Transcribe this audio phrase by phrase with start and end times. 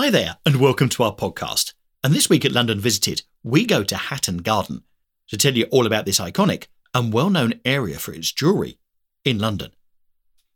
[0.00, 1.74] Hi there, and welcome to our podcast.
[2.04, 4.84] And this week at London Visited, we go to Hatton Garden
[5.26, 8.78] to tell you all about this iconic and well known area for its jewellery
[9.24, 9.72] in London.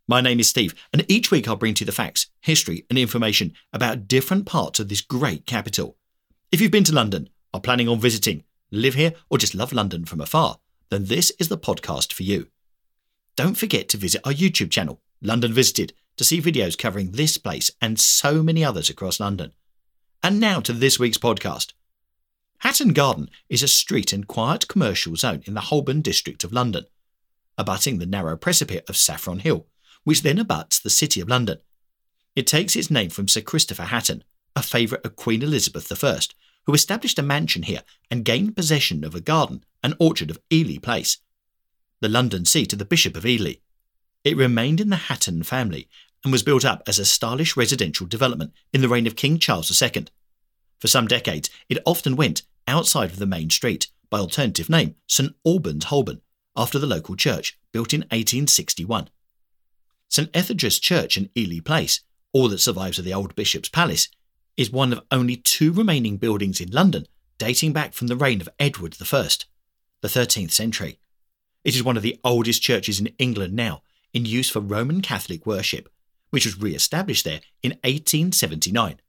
[0.06, 2.97] My name is Steve, and each week I'll bring to you the facts, history, and
[2.97, 5.97] information about different parts of this great capital.
[6.53, 10.05] If you've been to London, are planning on visiting, live here, or just love London
[10.05, 12.47] from afar, then this is the podcast for you.
[13.34, 17.70] Don't forget to visit our YouTube channel, London Visited, to see videos covering this place
[17.80, 19.52] and so many others across London.
[20.22, 21.72] And now to this week's podcast.
[22.58, 26.84] Hatton Garden is a street and quiet commercial zone in the Holborn district of London,
[27.58, 29.66] abutting the narrow precipice of Saffron Hill,
[30.04, 31.58] which then abuts the City of London.
[32.36, 34.22] It takes its name from Sir Christopher Hatton,
[34.54, 36.20] a favourite of Queen Elizabeth I,
[36.66, 40.78] who established a mansion here and gained possession of a garden and orchard of Ely
[40.78, 41.19] Place,
[42.00, 43.54] the London seat of the Bishop of Ely.
[44.25, 45.89] It remained in the Hatton family
[46.25, 49.83] and was built up as a stylish residential development in the reign of King Charles
[49.83, 50.06] II.
[50.78, 55.34] For some decades, it often went outside of the main street by alternative name St
[55.45, 56.20] Albans Holborn,
[56.56, 59.09] after the local church, built in 1861.
[60.09, 62.00] St Etheldred's Church in Ely Place,
[62.32, 64.09] all that survives of the old Bishop's Palace,
[64.56, 67.06] is one of only two remaining buildings in London
[67.38, 69.28] dating back from the reign of Edward I,
[70.03, 70.99] the 13th century.
[71.65, 73.82] It is one of the oldest churches in England now,
[74.12, 75.89] in use for Roman Catholic worship,
[76.31, 79.00] which was re established there in 1879.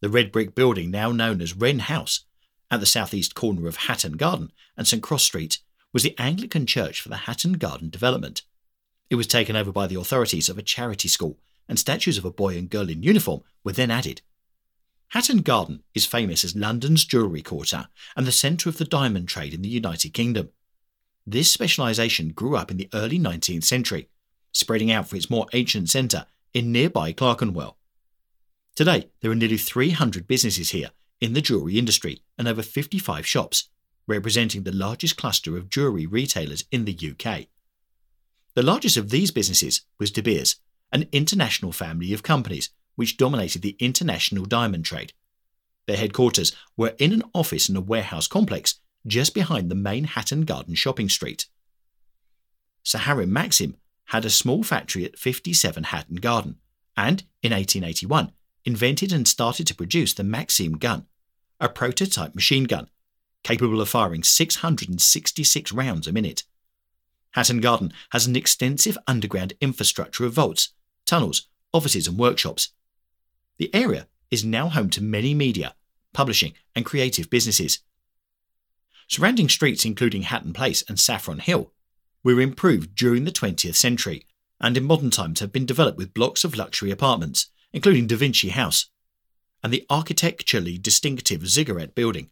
[0.00, 2.24] The red brick building, now known as Wren House,
[2.70, 5.58] at the southeast corner of Hatton Garden and St Cross Street,
[5.92, 8.42] was the Anglican church for the Hatton Garden development.
[9.10, 12.30] It was taken over by the authorities of a charity school, and statues of a
[12.30, 14.22] boy and girl in uniform were then added.
[15.08, 19.54] Hatton Garden is famous as London's jewellery quarter and the centre of the diamond trade
[19.54, 20.50] in the United Kingdom.
[21.26, 24.08] This specialisation grew up in the early 19th century,
[24.58, 27.76] spreading out for its more ancient centre in nearby Clerkenwell.
[28.74, 33.68] Today, there are nearly 300 businesses here in the jewellery industry and over 55 shops,
[34.06, 37.46] representing the largest cluster of jewellery retailers in the UK.
[38.54, 40.56] The largest of these businesses was De Beers,
[40.92, 45.12] an international family of companies which dominated the international diamond trade.
[45.86, 50.42] Their headquarters were in an office and a warehouse complex just behind the main Hatton
[50.42, 51.46] Garden shopping street.
[52.82, 53.76] Sir Harry Maxim
[54.08, 56.56] had a small factory at 57 Hatton Garden,
[56.96, 58.32] and in 1881
[58.64, 61.06] invented and started to produce the Maxim gun,
[61.60, 62.88] a prototype machine gun
[63.44, 66.44] capable of firing 666 rounds a minute.
[67.32, 70.70] Hatton Garden has an extensive underground infrastructure of vaults,
[71.06, 72.70] tunnels, offices, and workshops.
[73.58, 75.74] The area is now home to many media,
[76.12, 77.80] publishing, and creative businesses.
[79.06, 81.72] Surrounding streets, including Hatton Place and Saffron Hill,
[82.24, 84.26] were improved during the 20th century
[84.60, 88.48] and in modern times have been developed with blocks of luxury apartments, including Da Vinci
[88.48, 88.86] House
[89.62, 92.30] and the architecturally distinctive Ziggurat building.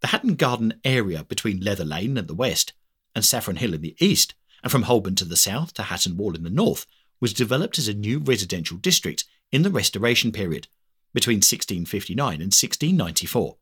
[0.00, 2.72] The Hatton Garden area between Leather Lane at the west
[3.14, 6.34] and Saffron Hill in the east, and from Holborn to the south to Hatton Wall
[6.34, 6.86] in the north,
[7.20, 10.68] was developed as a new residential district in the Restoration period
[11.12, 13.56] between 1659 and 1694.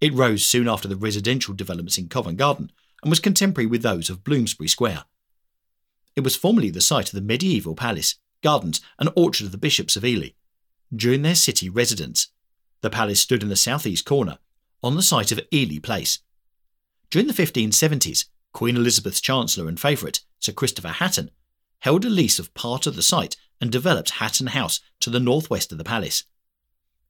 [0.00, 4.10] It rose soon after the residential developments in Covent Garden and was contemporary with those
[4.10, 5.04] of Bloomsbury Square.
[6.16, 9.96] It was formerly the site of the medieval palace, gardens, and orchard of the bishops
[9.96, 10.30] of Ely.
[10.94, 12.28] During their city residence,
[12.80, 14.38] the palace stood in the southeast corner,
[14.82, 16.18] on the site of Ely Place.
[17.10, 21.30] During the 1570s, Queen Elizabeth's Chancellor and favourite, Sir Christopher Hatton,
[21.80, 25.72] held a lease of part of the site and developed Hatton House to the northwest
[25.72, 26.24] of the palace.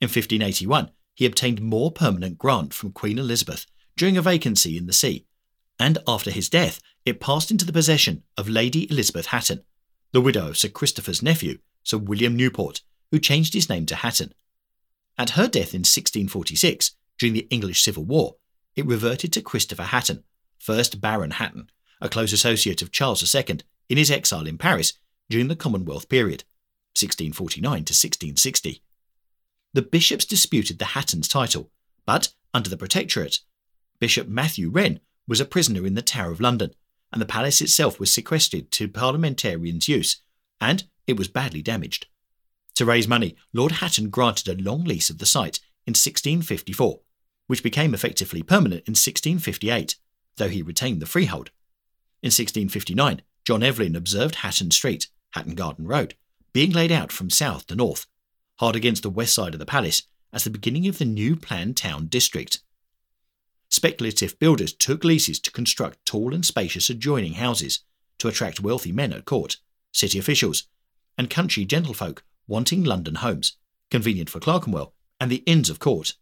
[0.00, 3.66] In 1581, he obtained more permanent grant from Queen Elizabeth
[3.96, 5.26] during a vacancy in the see
[5.80, 9.64] and after his death, it passed into the possession of Lady Elizabeth Hatton,
[10.12, 14.34] the widow of Sir Christopher's nephew, Sir William Newport, who changed his name to Hatton.
[15.16, 18.36] At her death in 1646, during the English Civil War,
[18.76, 20.22] it reverted to Christopher Hatton,
[20.62, 24.92] 1st Baron Hatton, a close associate of Charles II in his exile in Paris
[25.30, 26.44] during the Commonwealth period,
[26.92, 28.82] 1649 to 1660.
[29.72, 31.70] The bishops disputed the Hatton's title,
[32.04, 33.38] but under the Protectorate,
[33.98, 35.00] Bishop Matthew Wren
[35.30, 36.72] was a prisoner in the Tower of London,
[37.12, 40.20] and the palace itself was sequestered to parliamentarians' use,
[40.60, 42.08] and it was badly damaged.
[42.74, 46.98] To raise money, Lord Hatton granted a long lease of the site in 1654,
[47.46, 49.94] which became effectively permanent in 1658,
[50.34, 51.52] though he retained the freehold.
[52.24, 56.16] In 1659, John Evelyn observed Hatton Street, Hatton Garden Road,
[56.52, 58.08] being laid out from south to north,
[58.58, 61.76] hard against the west side of the palace, as the beginning of the new planned
[61.76, 62.62] town district.
[63.70, 67.80] Speculative builders took leases to construct tall and spacious adjoining houses
[68.18, 69.56] to attract wealthy men at court,
[69.92, 70.64] city officials,
[71.16, 73.56] and country gentlefolk wanting London homes,
[73.90, 76.14] convenient for Clerkenwell and the Inns of Court.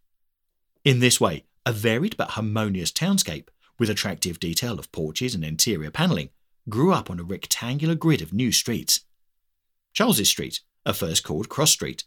[0.85, 3.49] In this way, a varied but harmonious townscape,
[3.79, 6.29] with attractive detail of porches and interior panelling,
[6.67, 9.01] grew up on a rectangular grid of new streets.
[9.93, 12.03] Charles's Street, at first called Cross Street,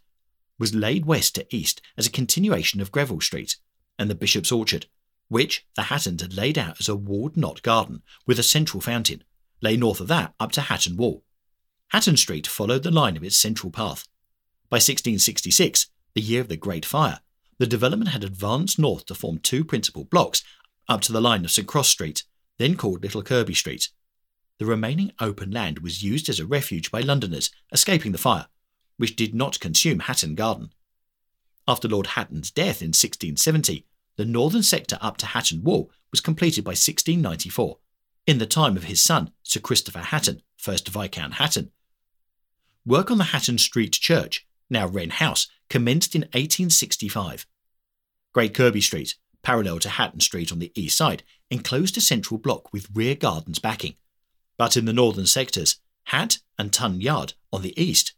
[0.58, 3.56] was laid west to east as a continuation of Greville Street,
[3.98, 4.86] and the Bishop's Orchard,
[5.32, 9.24] which the Hattons had laid out as a walled knot garden with a central fountain,
[9.62, 11.24] lay north of that up to Hatton Wall.
[11.88, 14.06] Hatton Street followed the line of its central path.
[14.68, 17.20] By 1666, the year of the Great Fire,
[17.56, 20.44] the development had advanced north to form two principal blocks
[20.86, 22.24] up to the line of St Cross Street,
[22.58, 23.88] then called Little Kirby Street.
[24.58, 28.48] The remaining open land was used as a refuge by Londoners escaping the fire,
[28.98, 30.74] which did not consume Hatton Garden.
[31.66, 33.86] After Lord Hatton's death in 1670,
[34.16, 37.78] the northern sector up to Hatton Wall was completed by 1694,
[38.26, 41.70] in the time of his son, Sir Christopher Hatton, 1st Viscount Hatton.
[42.84, 47.46] Work on the Hatton Street Church, now Wren House, commenced in 1865.
[48.32, 52.72] Great Kirby Street, parallel to Hatton Street on the east side, enclosed a central block
[52.72, 53.94] with rear gardens backing.
[54.56, 58.14] But in the northern sectors, Hat and Tun Yard on the east,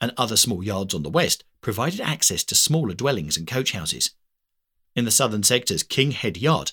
[0.00, 4.12] and other small yards on the west, provided access to smaller dwellings and coach houses.
[4.96, 6.72] In the southern sectors, King Head Yard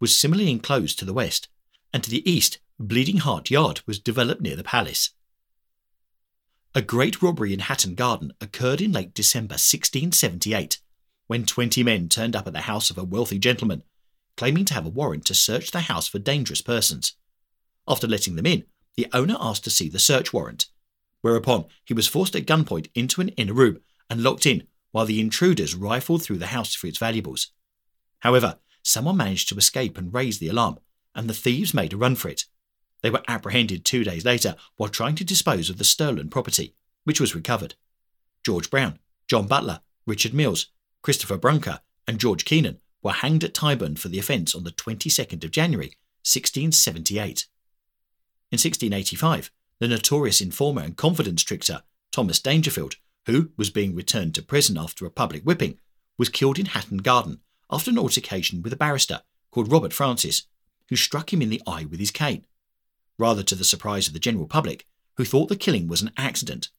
[0.00, 1.48] was similarly enclosed to the west,
[1.92, 5.10] and to the east, Bleeding Heart Yard was developed near the palace.
[6.74, 10.78] A great robbery in Hatton Garden occurred in late December 1678,
[11.26, 13.82] when 20 men turned up at the house of a wealthy gentleman,
[14.36, 17.14] claiming to have a warrant to search the house for dangerous persons.
[17.86, 18.64] After letting them in,
[18.96, 20.66] the owner asked to see the search warrant,
[21.20, 25.20] whereupon he was forced at gunpoint into an inner room and locked in while the
[25.20, 27.50] intruders rifled through the house for its valuables.
[28.20, 30.78] However, someone managed to escape and raise the alarm,
[31.14, 32.44] and the thieves made a run for it.
[33.02, 36.74] They were apprehended two days later while trying to dispose of the stolen property,
[37.04, 37.74] which was recovered.
[38.44, 38.98] George Brown,
[39.28, 40.66] John Butler, Richard Mills,
[41.02, 45.44] Christopher Brunker, and George Keenan were hanged at Tyburn for the offence on the 22nd
[45.44, 45.94] of January,
[46.24, 47.46] 1678.
[48.50, 54.42] In 1685, the notorious informer and confidence trickster Thomas Dangerfield, who was being returned to
[54.42, 55.78] prison after a public whipping,
[56.16, 60.44] was killed in Hatton Garden after an altercation with a barrister called Robert Francis,
[60.88, 62.46] who struck him in the eye with his cane.
[63.18, 64.86] Rather to the surprise of the general public,
[65.16, 66.70] who thought the killing was an accident,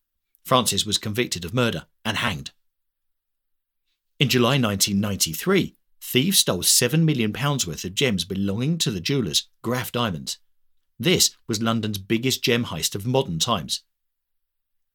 [0.44, 2.52] Francis was convicted of murder and hanged.
[4.20, 9.92] In July 1993, thieves stole £7 million worth of gems belonging to the jewellers Graff
[9.92, 10.38] Diamonds.
[11.00, 13.84] This was London's biggest gem heist of modern times.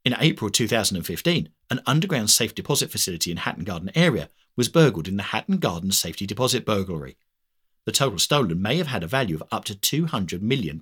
[0.04, 5.16] In April 2015, an underground safe deposit facility in Hatton Garden area was burgled in
[5.16, 7.16] the Hatton Garden safety deposit burglary.
[7.84, 10.80] The total stolen may have had a value of up to £200 million,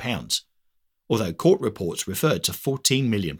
[1.08, 3.38] although court reports referred to £14 million.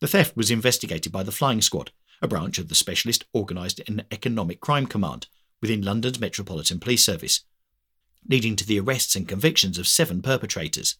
[0.00, 1.90] The theft was investigated by the Flying Squad,
[2.22, 5.26] a branch of the Specialist Organised and Economic Crime Command
[5.60, 7.40] within London's Metropolitan Police Service,
[8.28, 10.96] leading to the arrests and convictions of seven perpetrators.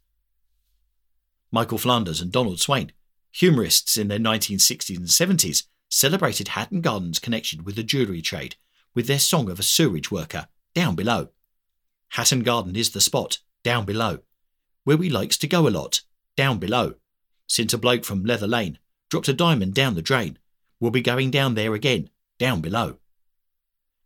[1.50, 2.92] Michael Flanders and Donald Swann,
[3.30, 5.64] humorists in their 1960s and 70s,
[5.94, 8.56] celebrated Hatton Garden's connection with the jewellery trade
[8.94, 11.28] with their song of a sewerage worker, Down Below.
[12.08, 14.18] Hatton Garden is the spot, down below,
[14.82, 16.00] where we likes to go a lot,
[16.36, 16.94] down below.
[17.46, 20.38] Since a bloke from Leather Lane dropped a diamond down the drain,
[20.80, 22.98] we'll be going down there again, down below.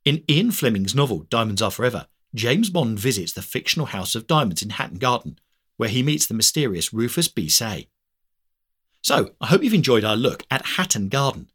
[0.04, 4.62] In Ian Fleming's novel Diamonds Are Forever, James Bond visits the fictional House of Diamonds
[4.62, 5.38] in Hatton Garden,
[5.78, 7.48] where he meets the mysterious Rufus B.
[7.48, 7.88] Saye.
[9.00, 11.48] So, I hope you've enjoyed our look at Hatton Garden.